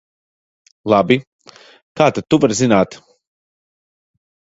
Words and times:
Labi, 0.93 1.17
kā 2.01 2.07
tad 2.15 2.27
tu 2.35 2.39
vari 2.45 2.57
zināt? 2.61 2.97